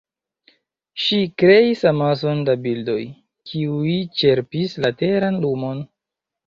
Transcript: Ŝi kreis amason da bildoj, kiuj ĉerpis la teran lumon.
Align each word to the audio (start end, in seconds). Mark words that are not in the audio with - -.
Ŝi 1.03 1.19
kreis 1.41 1.83
amason 1.91 2.41
da 2.49 2.57
bildoj, 2.65 2.99
kiuj 3.51 3.95
ĉerpis 4.23 4.79
la 4.85 4.97
teran 5.05 5.41
lumon. 5.47 5.89